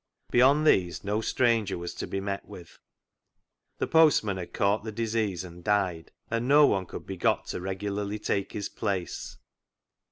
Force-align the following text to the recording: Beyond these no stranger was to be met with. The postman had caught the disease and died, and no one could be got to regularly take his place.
Beyond 0.31 0.65
these 0.65 1.03
no 1.03 1.21
stranger 1.21 1.77
was 1.77 1.93
to 1.93 2.07
be 2.07 2.19
met 2.19 2.45
with. 2.47 2.79
The 3.77 3.85
postman 3.85 4.37
had 4.37 4.51
caught 4.51 4.83
the 4.83 4.91
disease 4.91 5.43
and 5.43 5.63
died, 5.63 6.11
and 6.31 6.47
no 6.47 6.65
one 6.65 6.87
could 6.87 7.05
be 7.05 7.17
got 7.17 7.45
to 7.49 7.61
regularly 7.61 8.17
take 8.17 8.53
his 8.53 8.67
place. 8.67 9.37